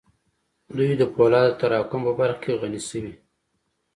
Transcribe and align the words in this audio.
دوی 0.75 0.91
د 0.97 1.03
پولادو 1.13 1.53
د 1.53 1.57
تراکم 1.59 2.01
په 2.07 2.13
برخه 2.19 2.39
کې 2.43 2.57
غني 2.59 2.81
شوې 2.89 3.13